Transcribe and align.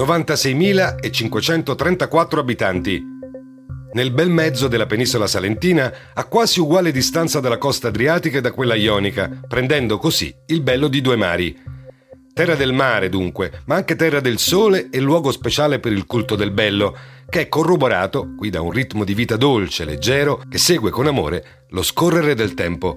96.534 0.00 2.38
abitanti. 2.38 3.04
Nel 3.92 4.12
bel 4.12 4.30
mezzo 4.30 4.66
della 4.66 4.86
penisola 4.86 5.26
salentina, 5.26 5.92
a 6.14 6.24
quasi 6.24 6.58
uguale 6.58 6.90
distanza 6.90 7.38
dalla 7.38 7.58
costa 7.58 7.88
adriatica 7.88 8.38
e 8.38 8.40
da 8.40 8.52
quella 8.52 8.74
ionica, 8.74 9.28
prendendo 9.46 9.98
così 9.98 10.34
il 10.46 10.62
bello 10.62 10.88
di 10.88 11.02
due 11.02 11.16
mari. 11.16 11.54
Terra 12.32 12.54
del 12.54 12.72
mare, 12.72 13.10
dunque, 13.10 13.60
ma 13.66 13.74
anche 13.74 13.94
terra 13.94 14.20
del 14.20 14.38
sole 14.38 14.88
e 14.88 15.00
luogo 15.00 15.30
speciale 15.32 15.80
per 15.80 15.92
il 15.92 16.06
culto 16.06 16.34
del 16.34 16.52
bello, 16.52 16.96
che 17.28 17.42
è 17.42 17.48
corroborato 17.48 18.36
qui 18.38 18.48
da 18.48 18.62
un 18.62 18.70
ritmo 18.70 19.04
di 19.04 19.12
vita 19.12 19.36
dolce, 19.36 19.84
leggero, 19.84 20.40
che 20.48 20.56
segue 20.56 20.90
con 20.90 21.08
amore 21.08 21.66
lo 21.70 21.82
scorrere 21.82 22.34
del 22.34 22.54
tempo. 22.54 22.96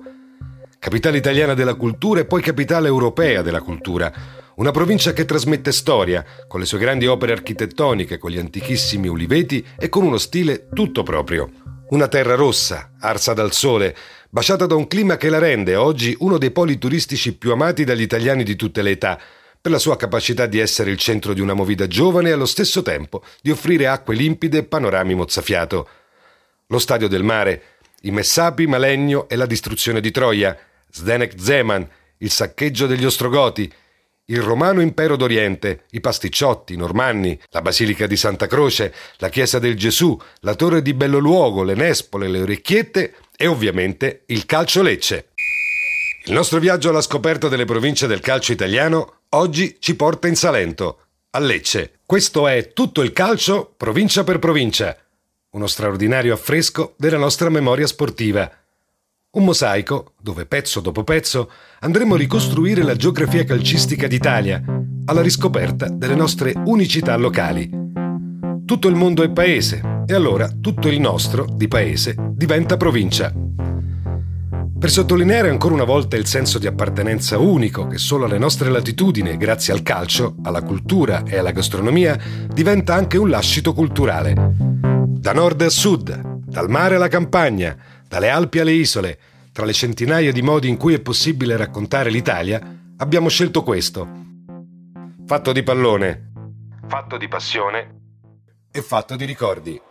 Capitale 0.79 1.17
italiana 1.17 1.53
della 1.53 1.73
cultura 1.73 2.21
e 2.21 2.25
poi 2.25 2.41
capitale 2.41 2.87
europea 2.87 3.41
della 3.41 3.59
cultura, 3.59 4.41
una 4.55 4.71
provincia 4.71 5.13
che 5.13 5.25
trasmette 5.25 5.71
storia, 5.71 6.23
con 6.47 6.59
le 6.59 6.65
sue 6.65 6.77
grandi 6.77 7.07
opere 7.07 7.33
architettoniche, 7.33 8.17
con 8.17 8.31
gli 8.31 8.37
antichissimi 8.37 9.07
uliveti 9.07 9.65
e 9.77 9.89
con 9.89 10.03
uno 10.03 10.17
stile 10.17 10.67
tutto 10.73 11.03
proprio. 11.03 11.49
Una 11.89 12.07
terra 12.07 12.35
rossa, 12.35 12.93
arsa 12.99 13.33
dal 13.33 13.51
sole, 13.51 13.95
baciata 14.29 14.65
da 14.65 14.75
un 14.75 14.87
clima 14.87 15.17
che 15.17 15.29
la 15.29 15.39
rende 15.39 15.75
oggi 15.75 16.15
uno 16.19 16.37
dei 16.37 16.51
poli 16.51 16.77
turistici 16.77 17.35
più 17.35 17.51
amati 17.51 17.83
dagli 17.83 18.01
italiani 18.01 18.43
di 18.43 18.55
tutte 18.55 18.81
le 18.81 18.91
età, 18.91 19.19
per 19.59 19.71
la 19.71 19.79
sua 19.79 19.95
capacità 19.95 20.45
di 20.45 20.59
essere 20.59 20.91
il 20.91 20.97
centro 20.97 21.33
di 21.33 21.39
una 21.39 21.53
movida 21.53 21.87
giovane 21.87 22.29
e 22.29 22.31
allo 22.33 22.45
stesso 22.45 22.81
tempo 22.81 23.23
di 23.41 23.49
offrire 23.49 23.87
acque 23.87 24.13
limpide 24.13 24.57
e 24.59 24.63
panorami 24.63 25.15
mozzafiato. 25.15 25.87
Lo 26.67 26.79
Stadio 26.79 27.07
del 27.07 27.23
Mare, 27.23 27.63
i 28.01 28.11
Messapi, 28.11 28.67
Malegno 28.67 29.29
e 29.29 29.35
la 29.35 29.45
distruzione 29.45 30.01
di 30.01 30.11
Troia, 30.11 30.57
Zdenek 30.89 31.35
Zeman, 31.37 31.87
il 32.17 32.29
saccheggio 32.29 32.87
degli 32.87 33.05
Ostrogoti, 33.05 33.71
il 34.25 34.41
romano 34.41 34.81
impero 34.81 35.17
d'Oriente, 35.17 35.85
i 35.91 35.99
pasticciotti, 35.99 36.73
i 36.73 36.77
normanni, 36.77 37.37
la 37.49 37.61
basilica 37.61 38.07
di 38.07 38.15
Santa 38.15 38.47
Croce, 38.47 38.93
la 39.17 39.29
chiesa 39.29 39.59
del 39.59 39.75
Gesù, 39.75 40.17
la 40.41 40.55
torre 40.55 40.81
di 40.81 40.93
Belloluogo, 40.93 41.63
le 41.63 41.75
nespole, 41.75 42.29
le 42.29 42.41
orecchiette 42.41 43.15
e 43.35 43.47
ovviamente 43.47 44.23
il 44.27 44.45
calcio 44.45 44.81
Lecce. 44.81 45.29
Il 46.25 46.33
nostro 46.33 46.59
viaggio 46.59 46.89
alla 46.89 47.01
scoperta 47.01 47.49
delle 47.49 47.65
province 47.65 48.07
del 48.07 48.21
calcio 48.21 48.53
italiano 48.53 49.23
oggi 49.29 49.75
ci 49.79 49.95
porta 49.95 50.29
in 50.29 50.35
Salento, 50.35 50.99
a 51.31 51.39
Lecce. 51.39 51.99
Questo 52.05 52.47
è 52.47 52.71
tutto 52.71 53.01
il 53.01 53.11
calcio 53.11 53.73
provincia 53.75 54.23
per 54.23 54.39
provincia, 54.39 54.97
uno 55.51 55.67
straordinario 55.67 56.33
affresco 56.33 56.93
della 56.97 57.17
nostra 57.17 57.49
memoria 57.49 57.87
sportiva. 57.87 58.49
Un 59.35 59.45
mosaico 59.45 60.11
dove 60.21 60.45
pezzo 60.45 60.79
dopo 60.79 61.03
pezzo 61.03 61.49
andremo 61.79 62.13
a 62.13 62.17
ricostruire 62.17 62.83
la 62.83 62.95
geografia 62.95 63.43
calcistica 63.43 64.05
d'Italia, 64.05 64.61
alla 65.05 65.23
riscoperta 65.23 65.89
delle 65.89 66.13
nostre 66.13 66.53
unicità 66.65 67.15
locali. 67.15 67.67
Tutto 68.63 68.87
il 68.87 68.93
mondo 68.93 69.23
è 69.23 69.31
paese 69.31 70.03
e 70.05 70.13
allora 70.13 70.47
tutto 70.61 70.87
il 70.87 70.99
nostro, 70.99 71.47
di 71.51 71.67
paese, 71.67 72.15
diventa 72.33 72.77
provincia. 72.77 73.33
Per 74.79 74.91
sottolineare 74.91 75.49
ancora 75.49 75.73
una 75.73 75.83
volta 75.83 76.15
il 76.15 76.27
senso 76.27 76.59
di 76.59 76.67
appartenenza 76.67 77.39
unico 77.39 77.87
che 77.87 77.97
solo 77.97 78.25
alle 78.25 78.37
nostre 78.37 78.69
latitudini, 78.69 79.35
grazie 79.35 79.73
al 79.73 79.81
calcio, 79.81 80.35
alla 80.43 80.61
cultura 80.61 81.23
e 81.23 81.39
alla 81.39 81.49
gastronomia, 81.49 82.19
diventa 82.53 82.93
anche 82.93 83.17
un 83.17 83.31
lascito 83.31 83.73
culturale. 83.73 84.35
Da 85.07 85.33
nord 85.33 85.59
a 85.63 85.69
sud, 85.69 86.21
dal 86.45 86.69
mare 86.69 86.97
alla 86.97 87.07
campagna, 87.07 87.75
dalle 88.13 88.29
Alpi 88.29 88.59
alle 88.59 88.73
isole, 88.73 89.17
tra 89.51 89.65
le 89.65 89.73
centinaia 89.73 90.31
di 90.31 90.43
modi 90.43 90.69
in 90.69 90.77
cui 90.77 90.93
è 90.93 90.99
possibile 90.99 91.57
raccontare 91.57 92.11
l'Italia, 92.11 92.61
abbiamo 92.97 93.27
scelto 93.27 93.63
questo. 93.63 94.07
Fatto 95.25 95.51
di 95.51 95.63
pallone, 95.63 96.31
fatto 96.87 97.17
di 97.17 97.27
passione 97.27 98.01
e 98.71 98.83
fatto 98.83 99.15
di 99.15 99.25
ricordi. 99.25 99.81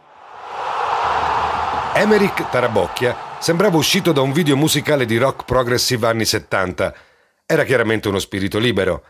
Emerick 1.95 2.49
Tarabocchia 2.49 3.17
sembrava 3.41 3.77
uscito 3.77 4.13
da 4.13 4.21
un 4.21 4.31
video 4.31 4.57
musicale 4.57 5.05
di 5.05 5.17
rock 5.17 5.45
progressive 5.45 6.07
anni 6.07 6.25
70. 6.25 6.95
Era 7.45 7.65
chiaramente 7.65 8.07
uno 8.07 8.21
spirito 8.21 8.61
libero. 8.61 9.05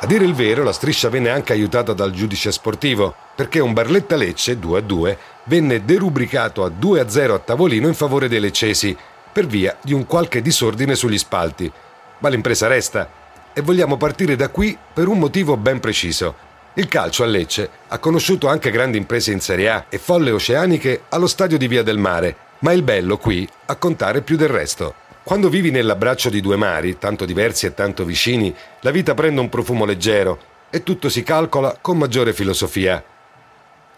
A 0.00 0.06
dire 0.06 0.24
il 0.24 0.34
vero, 0.34 0.62
la 0.62 0.72
striscia 0.72 1.08
venne 1.08 1.30
anche 1.30 1.52
aiutata 1.52 1.94
dal 1.94 2.10
giudice 2.12 2.52
sportivo, 2.52 3.14
perché 3.34 3.58
un 3.58 3.72
Barletta 3.72 4.16
Lecce 4.16 4.58
2-2 4.58 5.16
venne 5.44 5.84
derubricato 5.84 6.62
a 6.62 6.68
2-0 6.68 7.32
a 7.32 7.38
tavolino 7.38 7.88
in 7.88 7.94
favore 7.94 8.28
dei 8.28 8.38
leccesi, 8.38 8.94
per 9.32 9.46
via 9.46 9.76
di 9.82 9.94
un 9.94 10.06
qualche 10.06 10.42
disordine 10.42 10.94
sugli 10.94 11.18
spalti. 11.18 11.72
Ma 12.18 12.28
l'impresa 12.28 12.66
resta 12.66 13.10
e 13.52 13.62
vogliamo 13.62 13.96
partire 13.96 14.36
da 14.36 14.50
qui 14.50 14.76
per 14.92 15.08
un 15.08 15.18
motivo 15.18 15.56
ben 15.56 15.80
preciso. 15.80 16.52
Il 16.74 16.86
calcio 16.86 17.22
a 17.22 17.26
Lecce 17.26 17.70
ha 17.88 17.98
conosciuto 17.98 18.46
anche 18.46 18.70
grandi 18.70 18.98
imprese 18.98 19.32
in 19.32 19.40
Serie 19.40 19.70
A 19.70 19.86
e 19.88 19.96
folle 19.96 20.32
oceaniche 20.32 21.04
allo 21.08 21.28
stadio 21.28 21.56
di 21.56 21.66
Via 21.66 21.82
del 21.82 21.98
Mare, 21.98 22.36
ma 22.64 22.72
il 22.72 22.82
bello 22.82 23.18
qui 23.18 23.46
a 23.66 23.76
contare 23.76 24.22
più 24.22 24.36
del 24.36 24.48
resto. 24.48 24.94
Quando 25.22 25.50
vivi 25.50 25.70
nell'abbraccio 25.70 26.30
di 26.30 26.40
due 26.40 26.56
mari, 26.56 26.98
tanto 26.98 27.26
diversi 27.26 27.66
e 27.66 27.74
tanto 27.74 28.06
vicini, 28.06 28.54
la 28.80 28.90
vita 28.90 29.12
prende 29.12 29.40
un 29.40 29.50
profumo 29.50 29.84
leggero 29.84 30.52
e 30.70 30.82
tutto 30.82 31.10
si 31.10 31.22
calcola 31.22 31.76
con 31.80 31.98
maggiore 31.98 32.32
filosofia. 32.32 33.04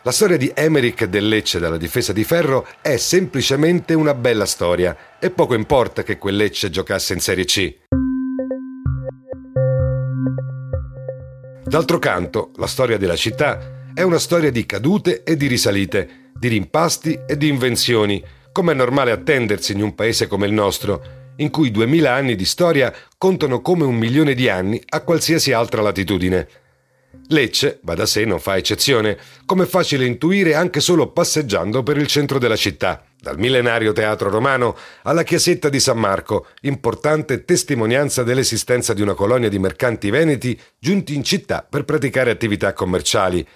La 0.02 0.10
storia 0.10 0.36
di 0.36 0.50
Emerick 0.52 1.04
del 1.04 1.28
Lecce 1.28 1.60
dalla 1.60 1.76
difesa 1.76 2.12
di 2.12 2.24
ferro 2.24 2.66
è 2.80 2.96
semplicemente 2.96 3.94
una 3.94 4.14
bella 4.14 4.46
storia 4.46 4.96
e 5.20 5.30
poco 5.30 5.54
importa 5.54 6.02
che 6.02 6.18
quel 6.18 6.36
Lecce 6.36 6.68
giocasse 6.68 7.12
in 7.12 7.20
Serie 7.20 7.44
C. 7.44 7.74
D'altro 11.64 11.98
canto, 12.00 12.50
la 12.56 12.66
storia 12.66 12.98
della 12.98 13.16
città 13.16 13.84
è 13.94 14.02
una 14.02 14.18
storia 14.18 14.50
di 14.50 14.66
cadute 14.66 15.22
e 15.22 15.36
di 15.36 15.46
risalite, 15.46 16.30
di 16.34 16.48
rimpasti 16.48 17.20
e 17.26 17.36
di 17.36 17.48
invenzioni, 17.48 18.22
come 18.56 18.72
è 18.72 18.74
normale 18.74 19.10
attendersi 19.10 19.72
in 19.72 19.82
un 19.82 19.94
paese 19.94 20.28
come 20.28 20.46
il 20.46 20.52
nostro, 20.54 21.34
in 21.36 21.50
cui 21.50 21.70
duemila 21.70 22.14
anni 22.14 22.36
di 22.36 22.46
storia 22.46 22.90
contano 23.18 23.60
come 23.60 23.84
un 23.84 23.94
milione 23.94 24.32
di 24.32 24.48
anni 24.48 24.82
a 24.88 25.02
qualsiasi 25.02 25.52
altra 25.52 25.82
latitudine. 25.82 26.48
Lecce, 27.28 27.80
va 27.82 27.94
da 27.94 28.06
sé, 28.06 28.24
non 28.24 28.40
fa 28.40 28.56
eccezione, 28.56 29.18
come 29.44 29.64
è 29.64 29.66
facile 29.66 30.06
intuire 30.06 30.54
anche 30.54 30.80
solo 30.80 31.12
passeggiando 31.12 31.82
per 31.82 31.98
il 31.98 32.06
centro 32.06 32.38
della 32.38 32.56
città. 32.56 33.04
dal 33.20 33.38
millenario 33.38 33.92
teatro 33.92 34.30
romano 34.30 34.74
alla 35.02 35.22
chiesetta 35.22 35.68
di 35.68 35.78
San 35.78 35.98
Marco, 35.98 36.46
importante 36.62 37.44
testimonianza 37.44 38.22
dell'esistenza 38.22 38.94
di 38.94 39.02
una 39.02 39.12
colonia 39.12 39.50
di 39.50 39.58
mercanti 39.58 40.08
veneti 40.08 40.58
giunti 40.78 41.14
in 41.14 41.24
città 41.24 41.66
per 41.68 41.84
praticare 41.84 42.30
attività 42.30 42.72
commerciali. 42.72 43.46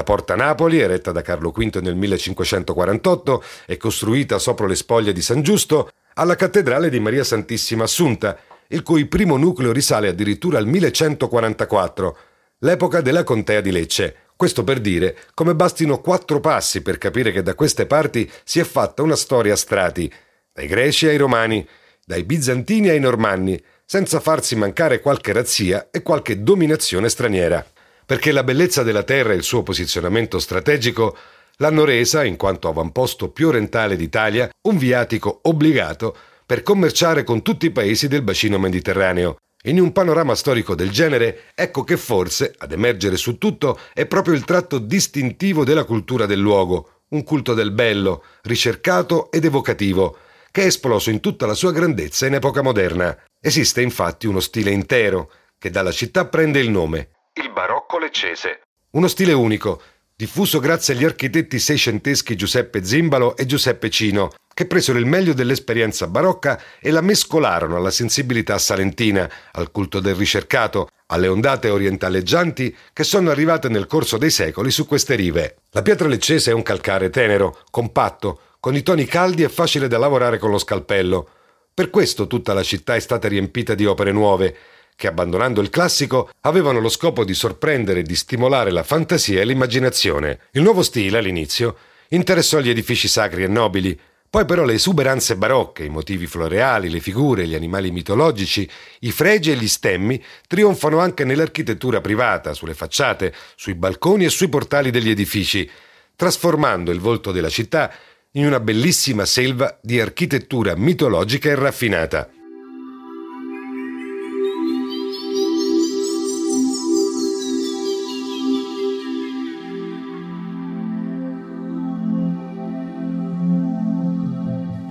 Da 0.00 0.06
Porta 0.06 0.34
Napoli, 0.34 0.78
eretta 0.78 1.12
da 1.12 1.20
Carlo 1.20 1.50
V 1.50 1.78
nel 1.82 1.94
1548 1.94 3.44
e 3.66 3.76
costruita 3.76 4.38
sopra 4.38 4.66
le 4.66 4.74
spoglie 4.74 5.12
di 5.12 5.20
San 5.20 5.42
Giusto, 5.42 5.90
alla 6.14 6.36
cattedrale 6.36 6.88
di 6.88 6.98
Maria 6.98 7.22
Santissima 7.22 7.84
Assunta, 7.84 8.38
il 8.68 8.82
cui 8.82 9.04
primo 9.04 9.36
nucleo 9.36 9.72
risale 9.72 10.08
addirittura 10.08 10.56
al 10.56 10.66
1144, 10.66 12.16
l'epoca 12.60 13.02
della 13.02 13.24
contea 13.24 13.60
di 13.60 13.70
Lecce, 13.70 14.16
questo 14.36 14.64
per 14.64 14.80
dire 14.80 15.18
come 15.34 15.54
bastino 15.54 16.00
quattro 16.00 16.40
passi 16.40 16.80
per 16.80 16.96
capire 16.96 17.30
che 17.30 17.42
da 17.42 17.54
queste 17.54 17.84
parti 17.84 18.30
si 18.42 18.58
è 18.58 18.64
fatta 18.64 19.02
una 19.02 19.16
storia 19.16 19.52
a 19.52 19.56
strati, 19.56 20.10
dai 20.50 20.66
greci 20.66 21.08
ai 21.08 21.18
romani, 21.18 21.68
dai 22.06 22.24
bizantini 22.24 22.88
ai 22.88 23.00
normanni, 23.00 23.62
senza 23.84 24.18
farsi 24.18 24.56
mancare 24.56 25.00
qualche 25.00 25.34
razzia 25.34 25.88
e 25.90 26.00
qualche 26.00 26.42
dominazione 26.42 27.10
straniera. 27.10 27.62
Perché 28.10 28.32
la 28.32 28.42
bellezza 28.42 28.82
della 28.82 29.04
terra 29.04 29.32
e 29.32 29.36
il 29.36 29.44
suo 29.44 29.62
posizionamento 29.62 30.40
strategico 30.40 31.16
l'hanno 31.58 31.84
resa, 31.84 32.24
in 32.24 32.34
quanto 32.34 32.66
avamposto 32.66 33.30
più 33.30 33.46
orientale 33.46 33.94
d'Italia, 33.94 34.50
un 34.62 34.78
viatico 34.78 35.38
obbligato 35.44 36.16
per 36.44 36.64
commerciare 36.64 37.22
con 37.22 37.42
tutti 37.42 37.66
i 37.66 37.70
paesi 37.70 38.08
del 38.08 38.22
bacino 38.22 38.58
mediterraneo, 38.58 39.36
in 39.66 39.78
un 39.78 39.92
panorama 39.92 40.34
storico 40.34 40.74
del 40.74 40.90
genere, 40.90 41.52
ecco 41.54 41.84
che 41.84 41.96
forse, 41.96 42.52
ad 42.58 42.72
emergere 42.72 43.16
su 43.16 43.38
tutto, 43.38 43.78
è 43.94 44.06
proprio 44.06 44.34
il 44.34 44.44
tratto 44.44 44.78
distintivo 44.78 45.62
della 45.62 45.84
cultura 45.84 46.26
del 46.26 46.40
luogo, 46.40 47.02
un 47.10 47.22
culto 47.22 47.54
del 47.54 47.70
bello, 47.70 48.24
ricercato 48.42 49.30
ed 49.30 49.44
evocativo, 49.44 50.16
che 50.50 50.62
è 50.62 50.66
esploso 50.66 51.10
in 51.10 51.20
tutta 51.20 51.46
la 51.46 51.54
sua 51.54 51.70
grandezza 51.70 52.26
in 52.26 52.34
epoca 52.34 52.60
moderna. 52.60 53.16
Esiste 53.40 53.82
infatti 53.82 54.26
uno 54.26 54.40
stile 54.40 54.72
intero, 54.72 55.30
che 55.56 55.70
dalla 55.70 55.92
città 55.92 56.26
prende 56.26 56.58
il 56.58 56.70
nome, 56.70 57.10
il 57.34 57.52
barocco 57.52 57.98
leccese. 57.98 58.62
Uno 58.92 59.06
stile 59.06 59.32
unico, 59.32 59.80
diffuso 60.16 60.58
grazie 60.58 60.94
agli 60.94 61.04
architetti 61.04 61.60
seicenteschi 61.60 62.34
Giuseppe 62.34 62.84
Zimbalo 62.84 63.36
e 63.36 63.46
Giuseppe 63.46 63.88
Cino, 63.88 64.32
che 64.52 64.66
presero 64.66 64.98
il 64.98 65.06
meglio 65.06 65.32
dell'esperienza 65.32 66.08
barocca 66.08 66.60
e 66.80 66.90
la 66.90 67.00
mescolarono 67.00 67.76
alla 67.76 67.92
sensibilità 67.92 68.58
salentina, 68.58 69.30
al 69.52 69.70
culto 69.70 70.00
del 70.00 70.16
ricercato, 70.16 70.88
alle 71.06 71.28
ondate 71.28 71.70
orientaleggianti 71.70 72.76
che 72.92 73.04
sono 73.04 73.30
arrivate 73.30 73.68
nel 73.68 73.86
corso 73.86 74.18
dei 74.18 74.30
secoli 74.30 74.72
su 74.72 74.86
queste 74.86 75.14
rive. 75.14 75.58
La 75.70 75.82
pietra 75.82 76.08
leccese 76.08 76.50
è 76.50 76.54
un 76.54 76.62
calcare 76.62 77.10
tenero, 77.10 77.60
compatto, 77.70 78.40
con 78.58 78.74
i 78.74 78.82
toni 78.82 79.06
caldi 79.06 79.44
e 79.44 79.48
facile 79.48 79.86
da 79.86 79.98
lavorare 79.98 80.38
con 80.38 80.50
lo 80.50 80.58
scalpello. 80.58 81.28
Per 81.72 81.90
questo 81.90 82.26
tutta 82.26 82.52
la 82.52 82.64
città 82.64 82.96
è 82.96 83.00
stata 83.00 83.28
riempita 83.28 83.74
di 83.74 83.86
opere 83.86 84.12
nuove, 84.12 84.54
che 85.00 85.06
abbandonando 85.06 85.62
il 85.62 85.70
classico 85.70 86.28
avevano 86.42 86.78
lo 86.78 86.90
scopo 86.90 87.24
di 87.24 87.32
sorprendere 87.32 88.00
e 88.00 88.02
di 88.02 88.14
stimolare 88.14 88.70
la 88.70 88.82
fantasia 88.82 89.40
e 89.40 89.46
l'immaginazione. 89.46 90.40
Il 90.50 90.60
nuovo 90.60 90.82
stile, 90.82 91.16
all'inizio, 91.16 91.74
interessò 92.08 92.60
gli 92.60 92.68
edifici 92.68 93.08
sacri 93.08 93.42
e 93.42 93.46
nobili, 93.46 93.98
poi 94.28 94.44
però 94.44 94.62
le 94.62 94.74
esuberanze 94.74 95.36
barocche, 95.36 95.84
i 95.84 95.88
motivi 95.88 96.26
floreali, 96.26 96.90
le 96.90 97.00
figure, 97.00 97.46
gli 97.46 97.54
animali 97.54 97.90
mitologici, 97.90 98.68
i 99.00 99.10
fregi 99.10 99.52
e 99.52 99.56
gli 99.56 99.68
stemmi 99.68 100.22
trionfano 100.46 100.98
anche 100.98 101.24
nell'architettura 101.24 102.02
privata, 102.02 102.52
sulle 102.52 102.74
facciate, 102.74 103.32
sui 103.56 103.76
balconi 103.76 104.26
e 104.26 104.28
sui 104.28 104.50
portali 104.50 104.90
degli 104.90 105.08
edifici, 105.08 105.66
trasformando 106.14 106.90
il 106.90 107.00
volto 107.00 107.32
della 107.32 107.48
città 107.48 107.90
in 108.32 108.44
una 108.44 108.60
bellissima 108.60 109.24
selva 109.24 109.78
di 109.80 109.98
architettura 109.98 110.76
mitologica 110.76 111.48
e 111.48 111.54
raffinata. 111.54 112.28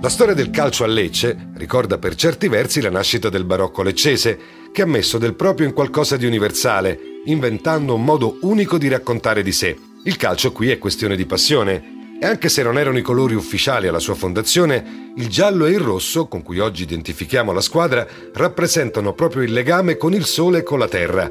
La 0.02 0.08
storia 0.08 0.32
del 0.32 0.48
calcio 0.48 0.84
a 0.84 0.86
Lecce 0.86 1.50
ricorda 1.56 1.98
per 1.98 2.14
certi 2.14 2.48
versi 2.48 2.80
la 2.80 2.88
nascita 2.88 3.28
del 3.28 3.44
barocco 3.44 3.82
leccese, 3.82 4.38
che 4.72 4.80
ha 4.80 4.86
messo 4.86 5.18
del 5.18 5.34
proprio 5.34 5.66
in 5.66 5.74
qualcosa 5.74 6.16
di 6.16 6.24
universale, 6.24 6.98
inventando 7.26 7.94
un 7.94 8.02
modo 8.02 8.38
unico 8.40 8.78
di 8.78 8.88
raccontare 8.88 9.42
di 9.42 9.52
sé. 9.52 9.76
Il 10.04 10.16
calcio 10.16 10.52
qui 10.52 10.70
è 10.70 10.78
questione 10.78 11.16
di 11.16 11.26
passione, 11.26 12.16
e 12.18 12.24
anche 12.24 12.48
se 12.48 12.62
non 12.62 12.78
erano 12.78 12.96
i 12.96 13.02
colori 13.02 13.34
ufficiali 13.34 13.88
alla 13.88 13.98
sua 13.98 14.14
fondazione, 14.14 15.12
il 15.16 15.28
giallo 15.28 15.66
e 15.66 15.72
il 15.72 15.80
rosso, 15.80 16.28
con 16.28 16.42
cui 16.42 16.60
oggi 16.60 16.84
identifichiamo 16.84 17.52
la 17.52 17.60
squadra, 17.60 18.06
rappresentano 18.32 19.12
proprio 19.12 19.42
il 19.42 19.52
legame 19.52 19.98
con 19.98 20.14
il 20.14 20.24
sole 20.24 20.60
e 20.60 20.62
con 20.62 20.78
la 20.78 20.88
terra, 20.88 21.30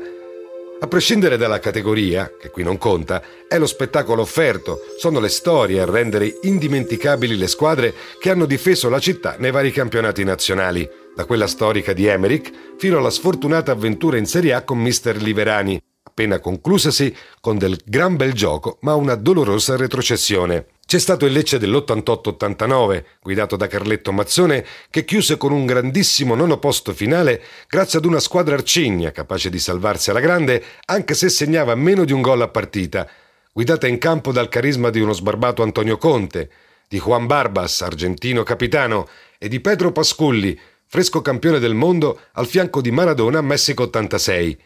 a 0.81 0.87
prescindere 0.87 1.35
dalla 1.35 1.59
categoria, 1.59 2.31
che 2.39 2.49
qui 2.49 2.63
non 2.63 2.77
conta, 2.77 3.21
è 3.47 3.57
lo 3.57 3.67
spettacolo 3.67 4.21
offerto, 4.21 4.79
sono 4.97 5.19
le 5.19 5.27
storie 5.27 5.81
a 5.81 5.85
rendere 5.85 6.39
indimenticabili 6.43 7.37
le 7.37 7.47
squadre 7.47 7.93
che 8.19 8.29
hanno 8.29 8.45
difeso 8.45 8.87
la 8.89 8.99
città 8.99 9.35
nei 9.37 9.51
vari 9.51 9.71
campionati 9.71 10.23
nazionali, 10.23 10.89
da 11.15 11.25
quella 11.25 11.47
storica 11.47 11.91
di 11.91 12.05
Emerick 12.05 12.77
fino 12.77 12.97
alla 12.97 13.09
sfortunata 13.09 13.73
avventura 13.73 14.17
in 14.17 14.25
Serie 14.25 14.53
A 14.53 14.63
con 14.63 14.77
Mister 14.77 15.21
Liverani, 15.21 15.81
appena 16.01 16.39
conclusasi 16.39 17.13
con 17.41 17.57
del 17.57 17.77
gran 17.85 18.15
bel 18.15 18.33
gioco 18.33 18.77
ma 18.81 18.95
una 18.95 19.15
dolorosa 19.15 19.75
retrocessione. 19.75 20.65
C'è 20.89 20.97
stato 20.97 21.27
il 21.27 21.33
Lecce 21.33 21.59
dell'88-89, 21.59 23.03
guidato 23.21 23.55
da 23.55 23.67
Carletto 23.67 24.11
Mazzone, 24.11 24.65
che 24.89 25.05
chiuse 25.05 25.37
con 25.37 25.51
un 25.51 25.67
grandissimo 25.67 26.33
nono 26.33 26.57
posto 26.57 26.93
finale 26.93 27.43
grazie 27.67 27.99
ad 27.99 28.05
una 28.05 28.19
squadra 28.19 28.55
arcigna 28.55 29.11
capace 29.11 29.51
di 29.51 29.59
salvarsi 29.59 30.09
alla 30.09 30.19
grande 30.19 30.63
anche 30.85 31.13
se 31.13 31.29
segnava 31.29 31.75
meno 31.75 32.05
di 32.05 32.11
un 32.11 32.23
gol 32.23 32.41
a 32.41 32.47
partita, 32.47 33.07
guidata 33.53 33.85
in 33.85 33.99
campo 33.99 34.31
dal 34.31 34.49
carisma 34.49 34.89
di 34.89 34.99
uno 34.99 35.13
sbarbato 35.13 35.61
Antonio 35.61 35.99
Conte, 35.99 36.49
di 36.87 36.97
Juan 36.97 37.27
Barbas, 37.27 37.83
argentino 37.83 38.41
capitano, 38.41 39.07
e 39.37 39.47
di 39.47 39.59
Pedro 39.59 39.91
Pasculli, 39.91 40.59
fresco 40.87 41.21
campione 41.21 41.59
del 41.59 41.75
mondo 41.75 42.19
al 42.31 42.47
fianco 42.47 42.81
di 42.81 42.89
Maradona 42.89 43.37
a 43.37 43.43
Messico 43.43 43.83
86 43.83 44.57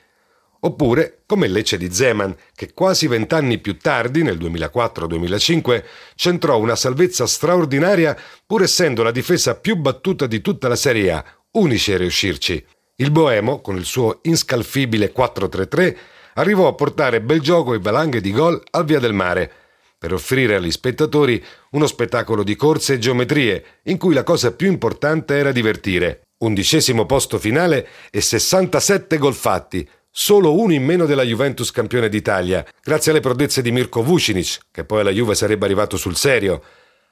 oppure 0.66 1.24
come 1.26 1.48
Lecce 1.48 1.78
di 1.78 1.92
Zeman, 1.94 2.36
che 2.56 2.74
quasi 2.74 3.08
vent'anni 3.08 3.60
più 3.60 3.78
tardi, 3.78 4.24
nel 4.24 4.38
2004-2005, 4.38 5.84
centrò 6.16 6.58
una 6.60 6.76
salvezza 6.76 7.26
straordinaria 7.26 8.18
pur 8.46 8.64
essendo 8.64 9.04
la 9.04 9.12
difesa 9.12 9.56
più 9.56 9.76
battuta 9.76 10.28
di 10.28 10.42
tutta 10.42 10.68
la 10.68 10.76
Serie 10.76 11.12
A, 11.12 11.26
unici 11.52 11.94
a 11.94 11.98
riuscirci. 11.98 12.66
Il 12.96 13.12
Boemo, 13.12 13.62
con 13.62 13.78
il 13.78 13.86
suo 13.86 14.20
inscalfibile 14.24 15.12
4-3-3, 15.14 15.96
arrivò 16.36 16.68
a 16.68 16.74
portare 16.74 17.22
bel 17.22 17.42
gioco 17.42 17.74
e 17.74 17.80
valanghe 17.80 18.22
di 18.22 18.32
gol 18.32 18.62
al 18.72 18.86
Via 18.86 19.00
del 19.00 19.14
Mare, 19.14 19.52
per 19.98 20.14
offrire 20.14 20.56
agli 20.56 20.72
spettatori 20.72 21.44
uno 21.72 21.88
spettacolo 21.88 22.44
di 22.44 22.56
corse 22.56 22.94
e 22.94 23.00
geometrie, 23.00 23.64
in 23.84 23.98
cui 23.98 24.14
la 24.14 24.24
cosa 24.24 24.54
più 24.54 24.68
importante 24.68 25.36
era 25.36 25.52
divertire. 25.52 26.22
Undicesimo 26.44 27.06
posto 27.06 27.40
finale 27.40 27.88
e 28.12 28.20
67 28.20 29.18
gol 29.18 29.34
fatti, 29.34 29.88
solo 30.16 30.56
uno 30.60 30.74
in 30.74 30.84
meno 30.84 31.08
della 31.08 31.24
Juventus 31.24 31.72
campione 31.72 32.08
d'Italia, 32.08 32.64
grazie 32.84 33.10
alle 33.10 33.20
prodezze 33.20 33.64
di 33.64 33.72
Mirko 33.72 34.04
Vucinic, 34.04 34.60
che 34.70 34.84
poi 34.84 35.00
alla 35.00 35.10
Juve 35.10 35.34
sarebbe 35.34 35.66
arrivato 35.66 35.98
sul 35.98 36.16
serio, 36.16 36.62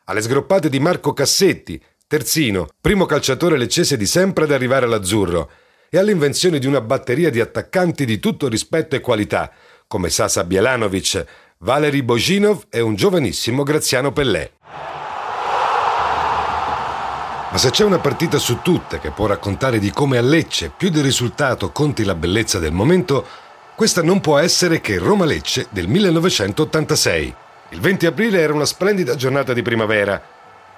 alle 0.05 0.21
sgroppate 0.21 0.69
di 0.69 0.79
Marco 0.79 1.11
Cassetti, 1.11 1.81
terzino, 2.05 2.67
primo 2.79 3.07
calciatore 3.07 3.57
leccese 3.57 3.97
di 3.97 4.05
sempre 4.05 4.43
ad 4.43 4.51
arrivare 4.51 4.85
all'azzurro, 4.85 5.49
e 5.89 5.97
all'invenzione 5.97 6.59
di 6.59 6.67
una 6.67 6.79
batteria 6.79 7.31
di 7.31 7.39
attaccanti 7.39 8.05
di 8.05 8.19
tutto 8.19 8.47
rispetto 8.47 8.95
e 8.95 9.01
qualità, 9.01 9.51
come 9.87 10.11
Sasa 10.11 10.43
Bielanovic, 10.43 11.25
Valery 11.57 12.03
Bojinov 12.03 12.65
e 12.69 12.81
un 12.81 12.93
giovanissimo 12.93 13.63
Graziano 13.63 14.11
Pellè. 14.11 14.51
Ma 17.51 17.57
se 17.57 17.69
c'è 17.69 17.83
una 17.83 17.99
partita 17.99 18.37
su 18.37 18.61
tutte 18.61 18.99
che 18.99 19.11
può 19.11 19.25
raccontare 19.25 19.77
di 19.77 19.91
come 19.91 20.17
a 20.17 20.21
Lecce 20.21 20.71
più 20.75 20.89
del 20.89 21.03
risultato 21.03 21.71
conti 21.71 22.05
la 22.05 22.15
bellezza 22.15 22.59
del 22.59 22.71
momento, 22.71 23.27
questa 23.75 24.01
non 24.01 24.21
può 24.21 24.37
essere 24.37 24.79
che 24.79 24.97
Roma-Lecce 24.97 25.67
del 25.69 25.89
1986. 25.89 27.35
Il 27.71 27.81
20 27.81 28.05
aprile 28.05 28.39
era 28.39 28.53
una 28.53 28.63
splendida 28.63 29.15
giornata 29.15 29.51
di 29.51 29.61
primavera. 29.63 30.21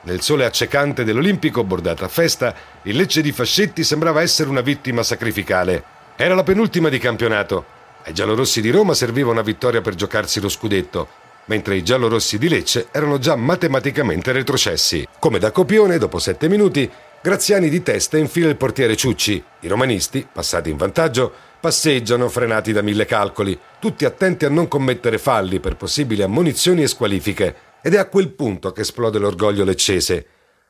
Nel 0.02 0.22
sole 0.22 0.46
accecante 0.46 1.04
dell'Olimpico, 1.04 1.64
bordata 1.64 2.06
a 2.06 2.10
festa, 2.10 2.56
il 2.82 2.96
Lecce 2.96 3.22
di 3.22 3.32
Fascetti 3.32 3.84
sembrava 3.84 4.24
essere 4.24 4.50
una 4.50 4.62
vittima 4.62 5.04
sacrificale. 5.04 5.84
Era 6.16 6.34
la 6.34 6.44
penultima 6.44 6.90
di 6.90 6.98
campionato. 6.98 7.66
Ai 8.04 8.16
giallorossi 8.16 8.62
di 8.62 8.72
Roma 8.72 8.96
serviva 8.96 9.30
una 9.30 9.44
vittoria 9.44 9.82
per 9.82 9.94
giocarsi 9.94 10.42
lo 10.42 10.50
scudetto 10.50 11.22
mentre 11.46 11.76
i 11.76 11.84
giallorossi 11.84 12.38
di 12.38 12.50
Lecce 12.50 12.88
erano 12.92 13.18
già 13.20 13.36
matematicamente 13.36 14.32
retrocessi. 14.32 15.08
Come 15.20 15.40
da 15.40 15.52
copione, 15.52 15.98
dopo 15.98 16.20
sette 16.20 16.48
minuti, 16.48 16.90
Graziani 17.24 17.70
di 17.70 17.82
testa 17.82 18.18
infila 18.18 18.50
il 18.50 18.58
portiere 18.58 18.98
Ciucci. 18.98 19.42
I 19.62 19.68
romanisti, 19.70 20.28
passati 20.30 20.70
in 20.70 20.76
vantaggio, 20.76 21.32
passeggiano 21.58 22.28
frenati 22.28 22.74
da 22.74 22.82
mille 22.82 23.06
calcoli, 23.06 23.58
tutti 23.80 24.04
attenti 24.04 24.44
a 24.44 24.50
non 24.50 24.68
commettere 24.68 25.18
falli 25.18 25.62
per 25.62 25.78
possibili 25.78 26.22
ammonizioni 26.22 26.84
e 26.84 26.88
squalifiche. 26.88 27.56
Ed 27.82 27.94
è 27.94 27.98
a 27.98 28.10
quel 28.10 28.32
punto 28.32 28.74
che 28.74 28.82
esplode 28.82 29.20
l'orgoglio 29.20 29.64
leccese. 29.64 30.28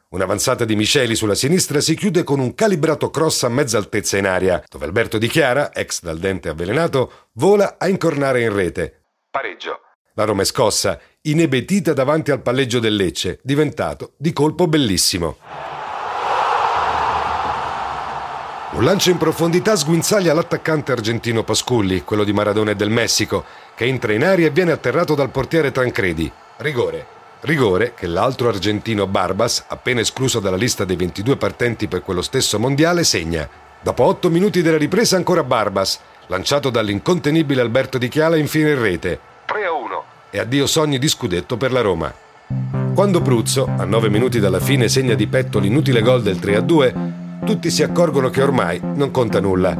Un'avanzata 0.09 0.63
di 0.63 0.75
Miceli 0.75 1.15
sulla 1.15 1.33
sinistra 1.33 1.81
si 1.81 1.95
chiude 1.95 2.21
con 2.23 2.39
un 2.39 2.53
calibrato 2.53 3.09
cross 3.09 3.41
a 3.41 3.49
mezza 3.49 3.79
altezza 3.79 4.17
in 4.17 4.27
aria, 4.27 4.63
dove 4.69 4.85
Alberto 4.85 5.17
Di 5.17 5.27
Chiara, 5.27 5.73
ex 5.73 6.03
dal 6.03 6.19
dente 6.19 6.49
avvelenato, 6.49 7.29
vola 7.31 7.77
a 7.79 7.87
incornare 7.87 8.43
in 8.43 8.53
rete. 8.53 9.05
Pareggio. 9.31 9.79
La 10.15 10.25
Roma 10.25 10.43
è 10.43 10.45
scossa, 10.45 10.99
inebetita 11.21 11.91
davanti 11.91 12.29
al 12.29 12.43
palleggio 12.43 12.77
del 12.77 12.95
Lecce, 12.95 13.39
diventato 13.41 14.11
di 14.15 14.31
colpo 14.31 14.67
bellissimo. 14.67 15.37
Un 18.73 18.83
lancio 18.83 19.09
in 19.09 19.17
profondità 19.17 19.75
sguinzaglia 19.75 20.35
l'attaccante 20.35 20.91
argentino 20.91 21.43
Pasculli, 21.43 22.03
quello 22.03 22.23
di 22.23 22.31
Maradona 22.31 22.71
e 22.71 22.75
del 22.75 22.91
Messico, 22.91 23.43
che 23.73 23.85
entra 23.85 24.13
in 24.13 24.23
aria 24.23 24.45
e 24.45 24.51
viene 24.51 24.71
atterrato 24.71 25.15
dal 25.15 25.31
portiere 25.31 25.71
Tancredi. 25.71 26.31
Rigore. 26.57 27.07
Rigore 27.39 27.95
che 27.95 28.05
l'altro 28.05 28.49
argentino 28.49 29.07
Barbas, 29.07 29.65
appena 29.67 30.01
escluso 30.01 30.39
dalla 30.39 30.57
lista 30.57 30.85
dei 30.85 30.95
22 30.95 31.37
partenti 31.37 31.87
per 31.87 32.03
quello 32.03 32.21
stesso 32.21 32.59
mondiale, 32.59 33.03
segna. 33.03 33.49
Dopo 33.81 34.03
8 34.03 34.29
minuti 34.29 34.61
della 34.61 34.77
ripresa 34.77 35.15
ancora 35.15 35.43
Barbas, 35.43 35.99
lanciato 36.27 36.69
dall'incontenibile 36.69 37.61
Alberto 37.61 37.97
Di 37.97 38.09
Chiala 38.09 38.37
infine 38.37 38.69
in 38.69 38.79
rete. 38.79 39.31
3 40.33 40.39
a 40.39 40.39
1. 40.39 40.39
E 40.39 40.39
addio 40.39 40.65
sogni 40.65 40.97
di 40.97 41.07
scudetto 41.07 41.57
per 41.57 41.71
la 41.71 41.81
Roma. 41.81 42.11
Quando 42.95 43.21
Bruzzo, 43.21 43.65
a 43.65 43.85
9 43.85 44.09
minuti 44.09 44.39
dalla 44.39 44.59
fine, 44.59 44.89
segna 44.89 45.13
di 45.13 45.27
petto 45.27 45.59
l'inutile 45.59 46.01
gol 46.01 46.23
del 46.23 46.39
3 46.39 46.55
a 46.55 46.61
2, 46.61 46.95
tutti 47.45 47.69
si 47.69 47.83
accorgono 47.83 48.29
che 48.29 48.41
ormai 48.41 48.79
non 48.81 49.11
conta 49.11 49.39
nulla. 49.39 49.77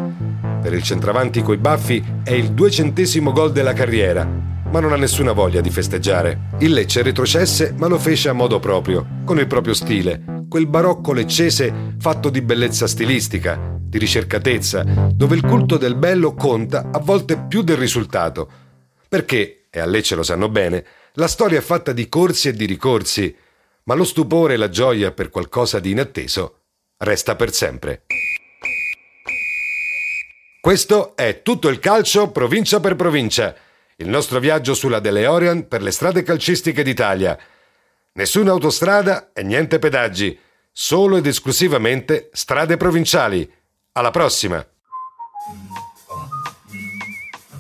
Per 0.62 0.74
il 0.74 0.84
centravanti 0.84 1.42
coi 1.42 1.58
baffi 1.58 2.04
è 2.24 2.32
il 2.32 2.52
duecentesimo 2.52 3.32
gol 3.32 3.52
della 3.52 3.74
carriera, 3.74 4.24
ma 4.70 4.80
non 4.80 4.94
ha 4.94 4.96
nessuna 4.96 5.32
voglia 5.34 5.62
di 5.62 5.70
festeggiare. 5.70 6.50
Il 6.60 6.74
Lecce 6.74 7.02
retrocesse, 7.02 7.74
ma 7.78 7.88
lo 7.88 7.98
fece 8.00 8.30
a 8.30 8.34
modo 8.34 8.60
proprio, 8.60 9.06
con 9.26 9.40
il 9.40 9.48
proprio 9.48 9.74
stile, 9.74 10.46
quel 10.48 10.68
barocco 10.68 11.14
leccese 11.14 11.96
fatto 12.00 12.30
di 12.30 12.42
bellezza 12.42 12.88
stilistica, 12.88 13.60
di 13.80 13.98
ricercatezza, 13.98 14.84
dove 15.14 15.36
il 15.36 15.46
culto 15.46 15.78
del 15.78 15.96
bello 15.96 16.34
conta 16.34 16.90
a 16.92 17.00
volte 17.00 17.38
più 17.38 17.62
del 17.62 17.78
risultato. 17.78 18.50
Perché, 19.08 19.63
e 19.76 19.80
a 19.80 19.86
Lecce 19.88 20.14
lo 20.14 20.22
sanno 20.22 20.50
bene, 20.50 20.86
la 21.14 21.28
storia 21.28 21.58
è 21.58 21.62
fatta 21.62 21.94
di 21.94 22.08
corsi 22.08 22.48
e 22.48 22.54
di 22.54 22.66
ricorsi, 22.66 23.36
ma 23.86 23.96
lo 23.96 24.04
stupore 24.04 24.54
e 24.54 24.58
la 24.58 24.70
gioia 24.70 25.12
per 25.12 25.30
qualcosa 25.30 25.80
di 25.80 25.90
inatteso 25.90 26.60
resta 26.98 27.36
per 27.36 27.52
sempre. 27.52 28.04
Questo 30.62 31.16
è 31.16 31.42
tutto 31.42 31.70
il 31.70 31.80
calcio 31.80 32.30
provincia 32.30 32.80
per 32.80 32.96
provincia, 32.96 33.56
il 33.98 34.08
nostro 34.08 34.40
viaggio 34.40 34.76
sulla 34.76 35.00
DeLorean 35.00 35.68
per 35.68 35.82
le 35.82 35.92
strade 35.92 36.22
calcistiche 36.22 36.84
d'Italia. 36.84 37.38
Nessuna 38.14 38.52
autostrada 38.52 39.32
e 39.34 39.42
niente 39.42 39.80
pedaggi, 39.80 40.40
solo 40.72 41.18
ed 41.18 41.26
esclusivamente 41.26 42.30
strade 42.32 42.78
provinciali. 42.78 43.52
Alla 43.94 44.12
prossima! 44.12 44.66